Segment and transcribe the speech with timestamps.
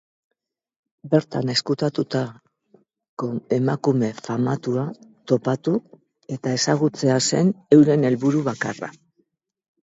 [1.09, 4.85] Bertan ezkutatutako emakume famatua
[5.33, 5.75] topatu
[6.37, 8.91] eta ezagutzea zen euren helburu bakarra.